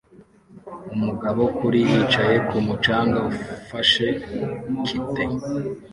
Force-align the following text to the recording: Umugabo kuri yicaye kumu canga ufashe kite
Umugabo 0.95 1.41
kuri 1.57 1.79
yicaye 1.89 2.37
kumu 2.49 2.73
canga 2.83 3.19
ufashe 3.31 4.07
kite 4.89 5.23